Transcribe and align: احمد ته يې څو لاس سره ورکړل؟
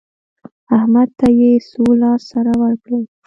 احمد 0.77 1.09
ته 1.19 1.27
يې 1.39 1.51
څو 1.69 1.83
لاس 2.01 2.21
سره 2.31 2.51
ورکړل؟ 2.63 3.03